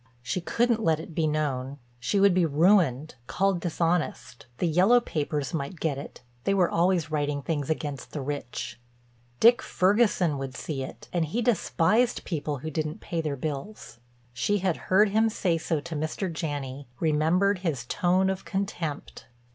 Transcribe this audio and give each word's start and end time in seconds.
She 0.23 0.41
couldn't 0.41 0.81
let 0.83 0.99
it 0.99 1.13
be 1.13 1.27
known. 1.27 1.77
She 1.99 2.19
would 2.19 2.33
be 2.33 2.43
ruined, 2.43 3.13
called 3.27 3.59
dishonest; 3.59 4.47
the 4.57 4.65
yellow 4.67 4.99
papers 4.99 5.53
might 5.53 5.79
get 5.79 5.99
it—they 5.99 6.55
were 6.55 6.71
always 6.71 7.11
writing 7.11 7.43
things 7.43 7.69
against 7.69 8.11
the 8.11 8.19
rich. 8.21 8.79
Dick 9.39 9.61
Ferguson 9.61 10.39
would 10.39 10.55
see 10.57 10.81
it, 10.81 11.07
and 11.13 11.25
he 11.25 11.43
despised 11.43 12.23
people 12.25 12.57
who 12.57 12.71
didn't 12.71 12.99
pay 12.99 13.21
their 13.21 13.35
bills; 13.37 13.99
she 14.33 14.57
had 14.57 14.75
heard 14.89 15.09
him 15.09 15.29
say 15.29 15.55
so 15.59 15.79
to 15.81 15.95
Mr. 15.95 16.33
Janney, 16.33 16.87
remembered 16.99 17.59
his 17.59 17.85
tone 17.85 18.31
of 18.31 18.43
contempt. 18.43 19.27